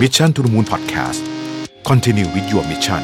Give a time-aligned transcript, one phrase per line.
[0.00, 1.20] Mission to the Moon Podcast
[1.88, 3.02] Continue with your mission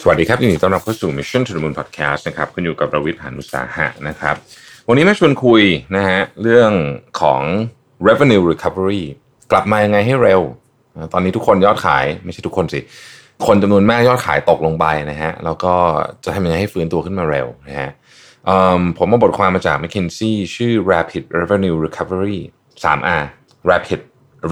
[0.00, 4.36] สวัสดีครับยินดีต้อนรับเข้าสู่ Mission to the Moon Podcast นะครับคุณอยู่กับประวิทย์หานุสาหะนะครับ
[4.88, 5.62] วันนี้มาชวนคุย
[5.96, 6.72] นะฮะเรื่อง
[7.20, 7.42] ของ
[8.08, 9.04] revenue recovery
[9.50, 10.40] กลับมายังไงให้เร็ว
[11.12, 12.80] ตอนนี้ทุกคนยอดขายไม่ใช่ทุกคนสิ
[13.46, 15.74] คนจำนวนมากยอดขายตกลงไปนะฮะแล้วก็
[16.24, 17.90] จะทำยังไงให้ฟื้นตัวขึ้นมาเร็วนะฮะ
[18.98, 22.40] ผมมาบทความมาจาก McKinsey ชื่อ Rapid Revenue Recovery
[22.82, 23.24] 3R
[23.70, 24.00] Rapid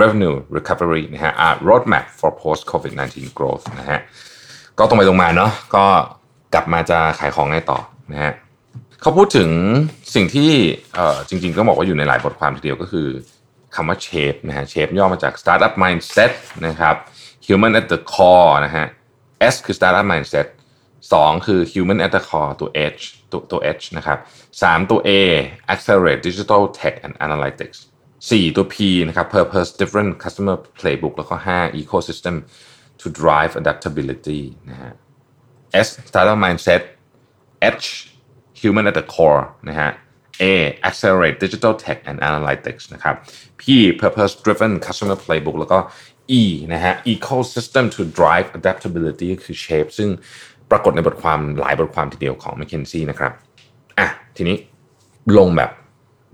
[0.01, 4.01] Revenue Recovery นะฮะ A Roadmap for Post COVID-19 Growth นะฮะ
[4.79, 5.85] ก็ตรงไปตรงมาเนาะก็
[6.55, 7.79] กลับมาจะขายของไงต่อ
[8.13, 8.33] นะฮะ
[9.01, 9.51] เขาพูดถึง
[10.15, 10.51] สิ่งที่
[11.29, 13.09] จริงๆก็บอกว่าอยู่ในหลายบทความทีเดียวก็คือ
[13.75, 16.33] คำว่า shape นะฮะ shape ย่อมาจาก startup mindset
[16.67, 16.97] นะครับ
[17.47, 18.87] human at the core นะฮะ
[19.53, 20.47] S คือ startup mindset
[21.13, 24.19] 2 คือ human at the core ตัว H ตัวตัว H นะครับ
[24.61, 25.11] 3 ตัว A
[25.73, 27.79] accelerate digital tech and analytics
[28.29, 28.77] 4 ตัว P
[29.09, 32.35] นะครับ purpose different customer playbook แล้วก็ 5 ecosystem
[33.01, 34.93] to drive adaptability นะฮะ
[35.87, 36.83] S startup mindset
[37.83, 37.87] H
[38.61, 39.91] human at the core นะฮะ
[40.43, 40.45] A
[40.89, 43.17] accelerate digital tech and analytics นะครับ
[43.61, 43.63] P
[44.03, 45.79] purpose driven customer playbook แล้วก็
[46.41, 50.11] E นะฮะ ecosystem to drive adaptability คือ shape ซึ่ง
[50.75, 53.33] ปรากฏในบทความหลายบทความทีเดียวของ McKinsey นะครับ
[53.99, 54.57] อะทีนี้
[55.39, 55.71] ลงแบบ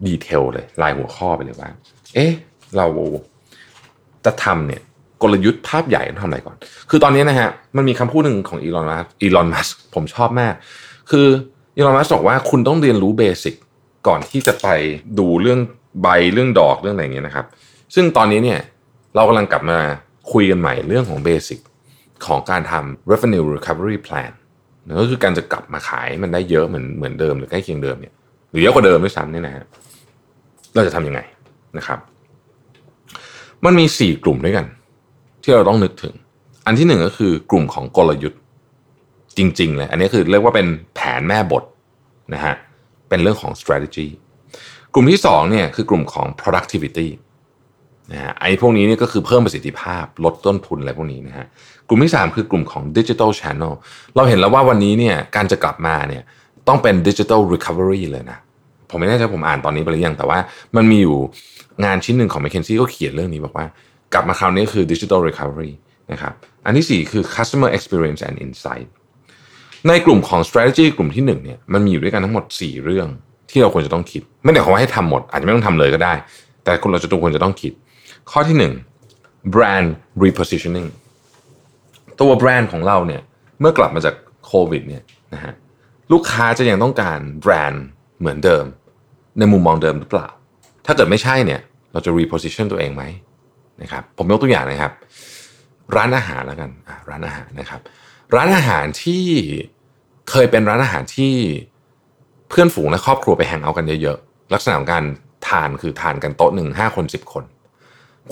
[0.06, 1.70] detail เลยรายหัวข้อไปเลยว่า
[2.14, 2.32] เอ๊ะ
[2.77, 2.86] เรา
[4.24, 4.82] จะทำเนี่ย
[5.22, 6.56] กลยุทธ์ภาพใหญ่ต้องทำอะไรก่อน
[6.91, 10.54] คือตอนนี้นะฮะมันมีคำพูดหนึ่งของอีลอนมัสก์ อีลอนมัสก์ ผมชอบมาก
[11.10, 11.27] คือ
[11.77, 13.55] อีลอนมัสก์ บอกว่าคุณต้องเรียนรู้ basic
[14.06, 14.69] ก่อนที่จะไป
[15.19, 15.60] ดูเรื่อง
[16.02, 17.47] ใบเรื่องดอกเรื่องอะไรอย่างเงี้ยนะครับ
[17.94, 18.60] ซึ่งตอนนี้เนี่ย
[19.14, 19.78] เรากำลังกลับมา
[20.32, 21.60] คุยกันใหม่เรื่องของเบสิก
[22.26, 24.32] ของการทำ revenue recovery plan
[24.86, 28.14] นะก็คือการจะกลับมาขายมันได้เยอะเหมือนเหมือนเดิมหรือใกล้เคียงเดิมเนี่ย
[28.50, 29.64] หรือเยอะกว่าเดิมด้วยซ้ำเนี่ยนะฮะ
[30.74, 31.20] เราจะทำยังไง
[31.78, 31.98] นะครับ
[33.64, 34.66] มันมีสี่กลุ่มด้วยกัน
[35.42, 36.14] ที่เราต้องนึกถึง
[36.66, 38.41] อันที่หนึ่งก็คือกลุ่มของกลยุทธ์
[39.38, 41.64] จริงๆเลยอันนี้คือเรียกว่าเป็นแผนแม่บท
[42.34, 42.54] นะฮะ
[43.09, 44.06] เป็นเรื่องของ strategy
[44.94, 47.09] กลุ่มที่สองเนี่ยคือกลุ่มของ productivity
[48.12, 51.47] นะฮะไอ้พวกนี้เนี่ยก็คือเพิ่มประสิทธิภาพลดต้นทุนอะไรพวกนี้นะฮะ
[51.88, 53.72] กลุ่มที่สามคือกลุ่มของ digital channel
[54.16, 56.22] เราเห็นแล้วว่าวันนี้เนี่ยการจะกลับมาเนี่ย
[56.69, 58.38] ต้องเป็น digital recovery เลยนะ
[58.91, 60.38] ผมไม่แน่ใจผมอ่านตอนนี้ไปหรือยัง แต่ว่า
[60.76, 61.19] มันมีอยู่
[61.84, 63.66] งานชิ้นหนึ่งของ McKinsey ก็เขียนเรื่องนี้บอกว่า
[64.12, 65.72] กลับมาคราวนี้คือ digital recovery
[66.12, 66.32] นะครับ
[66.65, 68.88] อันที่ 4 คือ customer experience and insight
[69.88, 73.09] ในกลุ่มของ strategy กลุ่มที่1เนี่ยมันมีอยู่ด้วยกันทั้งหมด 4 เรื่อง
[73.50, 76.15] ที่เราควรจะต้องคิด ไม่ได้ขอว่าให้ทำหมด อาจจะไม่ต้องทำเลยก็ได้
[76.65, 77.72] แต่คนเราจะต้องควรจะต้องคิด
[78.30, 78.56] ข้อที่
[79.06, 79.88] 1 brand
[80.22, 80.88] repositioning
[82.20, 83.22] ตัวแบรนด์ของเราเนี่ย
[83.60, 84.14] เมื่อกลับมาจาก
[84.46, 85.02] โควิดเนี่ย
[85.34, 85.52] นะฮะ
[86.12, 87.84] ลูกค้าจะยังต้องการแบรนด์
[88.20, 88.64] เหมือนเดิม
[89.38, 90.28] ในมุมมองเดิมหรือเปล่า
[90.86, 91.60] ถ้าเกิดไม่ใช่เนี่ย
[91.92, 93.04] เราจะ reposition ตัวเองไหม
[93.82, 94.92] นะครับผมยกตัวอย่างนะครับ
[95.97, 96.70] ร้านอาหารแล้วกัน
[97.08, 97.80] ร้านอาหารนะครับ
[98.34, 99.24] ร้านอาหารที่
[100.30, 101.34] เคยเป็นร้านอาหารที่
[102.48, 105.04] เพื่อนฝูงและครอบครัวไปแฮงเอาท์กันเยอะๆลักษณะของการ
[105.48, 107.44] ทานคือทานกันโต๊ะหนึ่งห้าคนสิบคน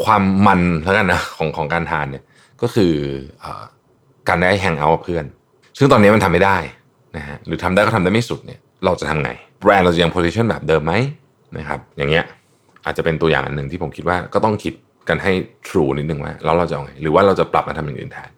[0.05, 2.25] ความมันแล้วกันนะของของการทานเนี่ย
[2.63, 2.93] ก็คือ
[3.43, 3.45] อ
[4.29, 5.25] การได้แฮงเอาท์เพื่อน
[5.79, 6.57] ซึ่งตอนนี้มันทำไม่ได้
[7.17, 10.93] นะฮะหรือทำได้ก็ทำได้ไม่สุดเนี่ยเราจะทำไง แบรนด์เราจะยัง position แบบเดิมไหม
[11.59, 12.25] นะครับอย่างเงี้ย
[12.85, 14.75] อาจจะเป็นตัวอย่างอันหนึ่งที่ผมคิดว่าก็ต้องคิด
[15.09, 15.33] กันให้
[15.69, 18.31] through นิดนึงว่าแล้วเราจะเอาไงหรือว่าเราจะปรับมาทำอย่างอื่นแทน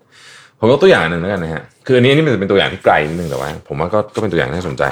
[0.58, 4.82] ผมยกตัวอย่างหนึ่งแล้วกันนะฮะคืออันนี้นี่มันจะเป็นตัวอย่างที่ไกลนิดนึงแต่ว่า ผมว่าก็ก็เป็นตัวอย่างที่น่าสนใจ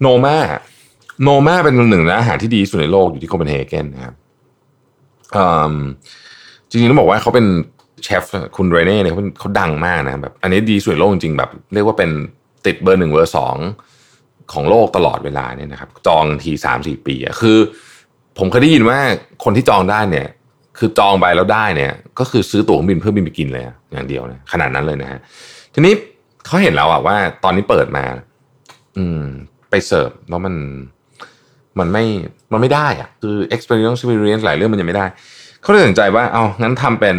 [0.00, 0.36] โนมา
[1.22, 4.14] โนมาเป็นหนึ่งในอาหารที่ดีสุดในโลกอยู่ที่โคเปนเฮเกนนะครับ
[6.70, 7.46] จริงๆต้องบอกว่าเขาเป็น
[8.04, 8.24] เชฟ
[8.56, 12.10] คุณเรเน่เนี่ยเขาเขาดังมากนะแบบอันนี้ดีสุดโลกจริงๆแบบ เรียกว่าเป็น
[12.66, 13.56] ติดเบอร์หนึ่งเบอร์สอง
[14.52, 17.58] ของโลกตลอดเวลาเนี่ยนะครับ จองทีสามสี่ปีอะคือ
[18.38, 18.98] ผมเคยได้ยินว่า
[19.44, 20.28] คนที่จองได้เนี่ย
[20.78, 25.20] คือจองไปแล้วได้เนี่ย ก็คือซื้อตั๋วเครื่องบินเพื่อบินไปกินเลยอย่างเดียวนะขนาดนั้นเลยนะฮะ
[25.74, 25.94] ทีนี้
[26.46, 28.04] เขาเห็นแล้วอะว่า ตอนนี้เปิดมา
[28.98, 29.22] อืม
[29.70, 30.54] ไปเสิร์ฟแล้วมัน
[31.80, 32.04] มันไม่
[32.52, 35.06] มันไม่ได้อะคือ experience experience หลายเรื่องมันยังไม่ได้
[35.62, 37.16] เขาเลยตัดสินใจว่าเอางั้นทำเป็น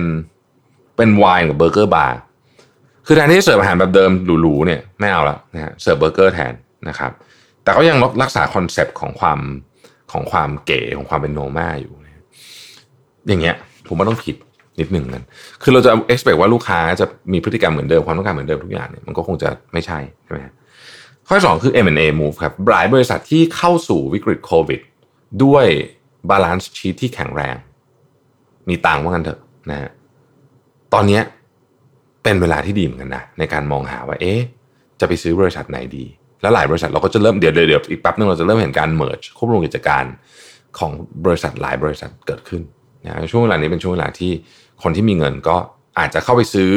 [0.97, 2.17] เป็นไวน์กับเบอร์เกอร์บาร์
[3.06, 4.11] คือแทนที่จะเสิร์ฟอาหารแบบเดิม
[4.41, 6.53] หรูๆเนี่ยไม่เอาแล้วนะฮะเสิร์ฟเบอร์เกอร์แทน
[6.89, 7.11] นะครับ
[7.63, 9.39] แต่ก็ยังรักษาคอนเซปต์ของความ
[10.11, 11.94] ของความเก๋ของความเป็นโนมาอยู่
[13.27, 13.56] อย่างเงี้ย
[13.88, 14.35] ผมว่าต้องคิด
[14.79, 15.23] นิดหนึ่งกัน
[15.63, 20.39] คือเราจะ expect ว่าลูกค้าจะมีพฤติกรรมเหมือนเดิมความต้องการเหมือนเดิมทุกอย่างเนี่ยมันก็คงจะไม่ใช่ใช่ไหม
[21.31, 24.81] ข้อสองคือ M&A move ครับหลายบริษัทที่เข้าสู่วิกฤตโควิด
[25.44, 25.66] ด้วย
[26.30, 27.56] balance sheet ที่แข็งแรง
[28.70, 29.40] มีตังค์ว่ากันเถอะ
[29.70, 29.90] นะฮะ
[30.94, 31.20] ตอนนี้
[32.24, 34.40] เป็นเวลาที่ดีเหมือนกันนะในการมองหาว่าเอ๊ะ
[35.00, 36.06] จะไปซื้อบริษัทไหนดี
[36.42, 40.04] แล้วหลายบริษัทเราก็จะเริ่มเดี๋ยวเดี๋ยวอีกแป๊บนึงเราจะเริ่มเห็นการ merge ควบรวมกิจการ
[40.78, 40.92] ของ
[41.26, 42.62] บริษัทหลายบริษัทเกิดขึ้น
[43.06, 44.31] นะช่วงเวลานี้เป็นช่วงเวลาที่
[44.84, 45.58] คนที่มีเงินก็
[46.00, 46.72] อาจจะเข้าไปซื้อ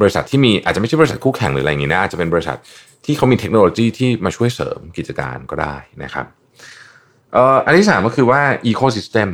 [0.00, 2.56] บริษัทที่มีอาจจะไม่ใช่บริษัทคู่แข่งหรืออะไรอย่างนี้นะอาจจะเป็นบริษัท
[3.04, 6.26] ที่เขามีเทคโนโลยีที่มาช่วยเสริมกิจการก็ได้นะครับ
[7.64, 9.28] อันที่สามก็คือว่า ecosystem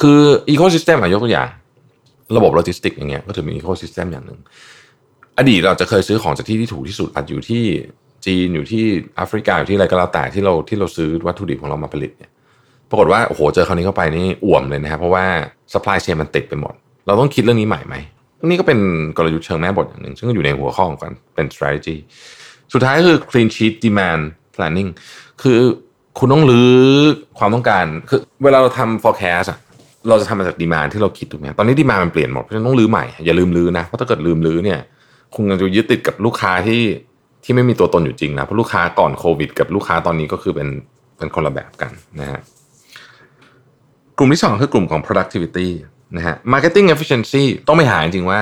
[0.00, 1.48] คือ ecosystem ยกตัวอย่าง
[2.36, 4.40] ระบบโลจิสติกอย่างเงี้ยก็ถือเป็น ecosystem อย่างหนึ่ง
[5.38, 7.62] อดีตเราจะเคยซื้อของจากที่ที่ถูกที่สุดอาจอยู่ที่
[8.26, 8.84] จีนอยู่ที่
[9.16, 12.30] แอฟริกาอยู่ที่อะไรก็แล้วแต่ที่เราที่เราซื้อวัตถุดิบของเรามาผลิตเนี่ย
[12.90, 15.24] ปรากฏว่าโอ้โหเจอคราวนี้เข้าไปนี่อ่วมเลยนะครับเพราะว่า
[15.72, 16.74] supply chain มันติดไปหมด
[17.06, 17.94] เราต้องคิดเรื่องนี้ใหม่ไหม
[18.44, 18.78] นี่ก็เป็น
[19.16, 21.96] กลยุทธ์เชิงแม่บทอย่างหนึ่งซึ่งอยู่ในหัวข้อของการเป็น strategy
[22.72, 24.22] สุดท้ายคือ clean sheet demand
[24.54, 24.90] planning
[25.42, 25.58] คือ
[26.18, 26.72] คุณต้องรื้อ
[27.38, 29.58] ความต้องการ คือเวลาเราทำ forecast อะ
[30.08, 34.80] เราจะทำมาจากดีมานที่เราคิดถูกไหมตอนนี้ดีมานมันเปลี่ยนหมดเพราะฉะนั้นต้องรื้อใหม่ อย่าลืมรื้อนะ เพราะถ้าเกิดลืมรื้อเนี่ย
[35.34, 36.82] คุณจะยึดติดกับลูกค้าที่
[37.44, 40.68] ที่ไม่มีตัวตนอยู่จริงนะ เพราะลูกค้าก่อนโควิด กับลูกค้าตอนนี้ก็คือเป็น
[41.18, 42.40] เป็นคนละแบบกันนะฮะ
[44.18, 45.68] กลุ่มที่สองคือกลุ่มของ productivity
[46.16, 48.40] นะฮะ marketing efficiency ต้องไปหาจริงว่า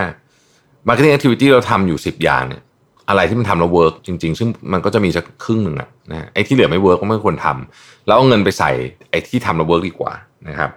[0.89, 2.63] marketing activity เราทำอยู่ 10 อย่างเนี่ย
[3.09, 8.71] อะไรที่มันทำแล้ว work จริง ๆ ซึ่งมันก็จะมีสักครึ่งหนึ่งอะนะไอ้ที่เหลือไม่ work ก็ไม่ควรทำแล้วเอาเงินไปใส่
[9.11, 10.13] ไอ้ที่ทำแล้ว work ดีกว่า
[10.49, 10.71] นะครับ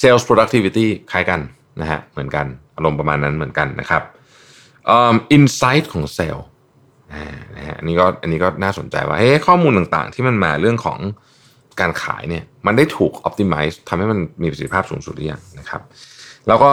[0.00, 1.40] sales productivity คล้ายกัน
[1.80, 2.46] นะฮะเหมือนกัน
[2.76, 4.02] อารมณ์ประมาณนั้นเหมือนกันนะครับ
[4.96, 6.46] um, insight ของเซลล์
[7.56, 10.98] นะฮะอันนี้ก็อันนี้ก็น่าสนใจว่าเฮ้ยข้อมูลต่างๆ ที่มันมาเรื่องของ
[11.80, 15.82] การขายเนี่ยมันได้ถูก optimize ทำให้มันมีประสิทธิภาพสูงสุดหรือยังนะครับ
[16.48, 16.70] แล้วก็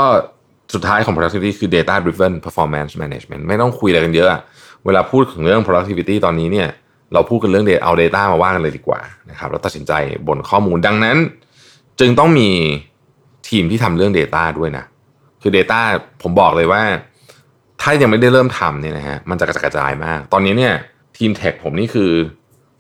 [0.74, 4.30] สุดท้ายของ productivity คือ data driven performance management ไม่ต้องคุยอะไรกันเยอะ
[4.86, 6.68] เวลาพูดถึงเรื่อง productivity ตอนนี้เนี่ย
[7.14, 9.00] เราพูดกันเรื่องเอา data มาว่ากันเลยดีกว่า
[9.30, 9.92] นะครับแล้วตัดสินใจ
[10.28, 11.18] บนข้อมูลดังนั้น
[12.00, 12.50] จึงต้องมี
[13.50, 14.86] ทีมที่ทำเรื่อง Data ด้วยนะ
[15.42, 15.80] คือ Data
[16.22, 16.82] ผมบอกเลยว่า
[17.82, 20.74] ถ้ายังไม่ได้เริ่มทำเนี่ยนะฮะมันจะกระจายจายมาก ตอนนี้เนี่ย
[21.18, 22.12] ทีมเทคผมนี่คือ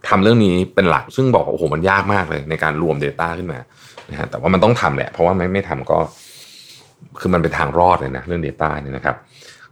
[0.10, 3.60] ทำเรื่องนี้เป็นหลัก ซึ่งบอกโอ้โหมันยากมากเลยในการรวม Data ขึ้นมา
[4.10, 5.98] นะฮะแต่ว่ามันต้องทำแหละ เพราะว่าไม่ไม่ทำก็
[7.20, 9.16] คือมันเป็นทางรอดเลยนะเรื่อง Data เนี่ยนะครับ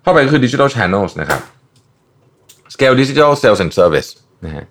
[0.02, 1.42] เข้าไปก็คือ Digital Channels นะครับ
[2.80, 4.10] Scale Digital Sales and Service
[4.46, 4.66] นะฮะ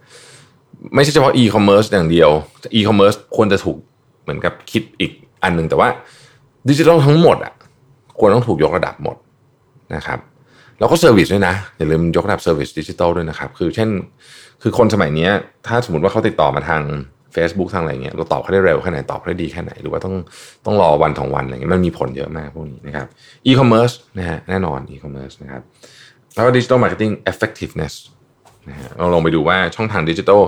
[0.94, 2.30] ไม่ใช่เฉพาะ e-commerce อย่างเดียว
[2.78, 3.78] e-commerce ควรจะถูก
[4.22, 5.12] เหมือนกับคิดอีก
[5.42, 5.88] อันหนึ่งแต่ว่า
[6.70, 7.52] ดิจิทัลทั้งหมดอะ
[8.18, 9.16] ควรต้องถูกยกระดับหมด
[9.94, 10.18] นะครับ
[10.78, 13.88] แล้วก็ service ด้วยนะ อย่าลืมยกระดับ service digital ด้วยนะครับ คือเช่น
[14.62, 15.28] คือคนสมัยนี้
[15.66, 16.82] ถ้าสมมติว่าเขาติดต่อมาทาง
[17.36, 20.14] Facebook ทางอะไรเงี้ยเราตอบเขาได้เร็วแค่ไหน ตอบเขาได้ดีแค่ไหน หรือว่าต้อง
[20.66, 23.06] ต้องรอวันสองวันอะไรเงี้ยมันมีผลเยอะมากพวกนี้นะครับ
[23.46, 25.62] อีคอมเมิร์ซนะฮะแน่นอนอีคอมเมิร์ซนะครับ
[26.38, 27.94] แล้วก็ digital marketing effectiveness
[28.68, 30.40] นะฮะเราลองไปดูว่าช่องทาง digital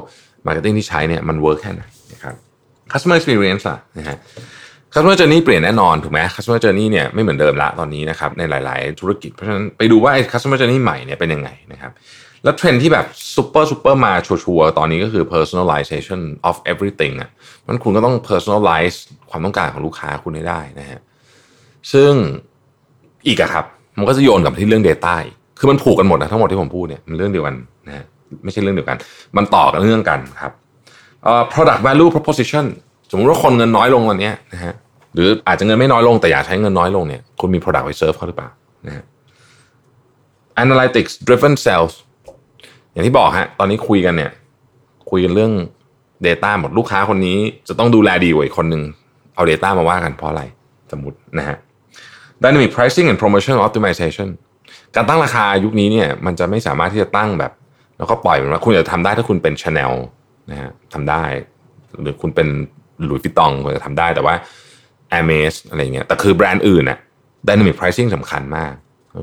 [0.47, 1.83] marketing ที่ใช้เนี่ยมัน work แค่ไหน
[2.13, 2.35] นะครับ
[2.93, 4.17] customer experience อะนะฮะ
[4.93, 11.93] customer journey เปลี่ยนแน่นอนถูกไหม customer journey เนี่ยไม่เหมือนเดิมละตอนนี้นะครับในหลาย ๆ ธุรกิจ เพราะฉะนั้นไปดูว่าไอ้ customer journey ใหม่เนี่ยเป็นยังไงนะครับ
[12.45, 17.31] แล้วเทรนด์ที่แบบ super super mature ตอนนี้ก็คือ personalization of everything อะ
[17.67, 18.97] มันคุณก็ต้อง personalize
[19.31, 21.01] ความต้องการของลูกค้าคุณให้ได้นะฮะ
[21.93, 22.13] ซึ่ง
[23.27, 23.65] อีกอะครับ
[23.99, 25.17] มันก็จะโยนกับที่เรื่อง Data
[25.61, 27.55] คือมันผูกกันหมดนะทั้งหมดที่ผมพูดเนี่ยมันเรื่องเดียวกัน
[27.87, 28.05] นะฮะ
[28.45, 28.97] ไม่ใช่เรื่องเดียวกัน
[29.37, 30.53] มันต่อกันเรื่องกันครับ
[31.25, 32.67] เอ่อ product value proposition
[33.11, 34.75] สมมติว่าคนเงินน้อยลงวันนี้นะฮะ
[35.15, 38.49] หรืออาจจะเงินไม่น้อยลงแต่อยากใช้เงินน้อยลงเนี่ยคุณมี product ไปเซิร์ฟเขาหรือเปล่า
[38.87, 39.05] นะฮะ
[40.62, 41.93] analytics driven sales
[42.93, 44.31] อย่างที่บอกฮะตอนนี้คุยกันเนี่ย
[45.11, 45.53] คุยกันเรื่อง
[46.27, 48.82] Data หมดลูกค้าคนนี้จะต้องดูแลดีกว่าอีกคนหนึ่ง
[49.34, 50.43] เอา Data มาว่ากันเพราะอะไร
[50.93, 51.56] สมมตินะฮะ
[52.43, 54.29] dynamic pricing and promotion optimization
[54.96, 57.53] การตั้งราคายุคนี้เนี่ยมันจะไม่สามารถที่จะตั้งแบบ
[57.98, 59.93] แล้วก็ปล่อยมันว่าคุณจะทำได้ถ้าคุณเป็น Chanel
[60.50, 61.22] นะฮะทำได้
[62.03, 62.48] หรือคุณเป็น
[63.05, 64.34] หลุยส์ฟิตตองคุณจะทำได้แต่ว่า
[65.19, 66.98] a i r m e s อะไรเงี้ยแต่คือแบรนด์อื่นน่ะ
[67.46, 68.74] dynamic pricing สำคัญมาก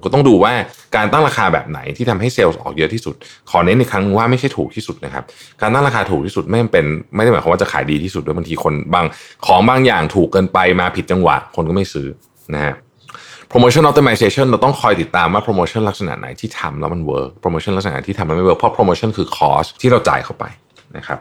[0.03, 0.53] ก็ต้องดูว่า
[0.95, 3.15] การตั้งราคาแบบไหนที่ทำให้เซลล์ออกเยอะที่สุด
[3.49, 5.23] ขอเน้นอีกครั้งว่าไม่ใช่ถูกที่สุดนะครับ
[5.61, 6.85] การตั้งราคาถูกที่สุดไม่เป็น
[7.15, 9.05] ไม่ได้หมายความว่าจะขายดีที่สุดด้วยบางทีคนบาง
[9.45, 12.07] ของบางอย่างถูกเกินไปมาผิดจังหวะคนก็ไม่ซื้อ
[12.53, 12.73] นะฮะ
[13.51, 20.45] promotion optimization เราต้องคอยติดตามว่า promotion ลักษณะไหนที่ทำแล้วมัน work promotion ลักษณะที่ทำแล้วไม่ work เพราะ promotion คือ cost ที่เราจ่ายเข้าไป
[20.97, 21.19] นะครับ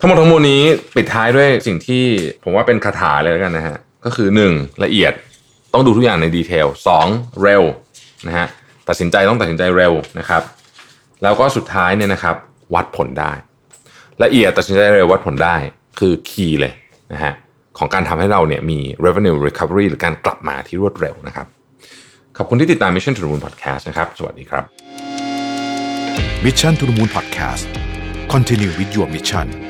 [0.00, 0.62] ทั้งหมดทั้งมวลนี้
[0.96, 2.04] ปิดท้ายด้วยสิ่งที่
[2.44, 4.84] ผมว่าเป็นคาถาเลยแล้วกันนะฮะก็คือ 1.
[4.84, 5.12] ละเอียด
[5.72, 6.66] ต้องดูทุกอย่างในดีเทล
[7.04, 7.42] 2.
[7.42, 7.62] เร็ว
[8.26, 8.46] นะฮะ
[8.88, 10.42] ตัดสินใจต้องตัดสินใจเร็วนะครับ
[11.22, 12.36] แล้วก็สุดท้ายเนี่ยนะครับ
[12.74, 13.32] วัดผลได้
[14.22, 15.56] ละเอียดตัดสินใจเร็ววัดผลได้
[15.98, 16.72] คือคีย์เลย
[17.12, 17.32] นะฮะ
[17.80, 21.46] ของการทำให้เราเนี่ยมี revenue recovery หรือการกลับมาที่รวดเร็วนะครับ
[22.36, 24.64] ขอบคุณที่ติดตาม Mission to the Moon Podcast นะครับ สวัสดีครับ
[26.44, 27.64] Mission to the Moon Podcast
[28.32, 29.69] Continue with your mission